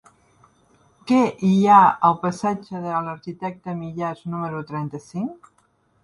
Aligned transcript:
Què 1.09 1.17
hi 1.49 1.51
ha 1.73 1.81
al 2.07 2.15
passatge 2.23 2.81
de 2.85 2.95
l'Arquitecte 3.07 3.75
Millàs 3.83 4.23
número 4.31 4.63
trenta-cinc? 4.71 5.51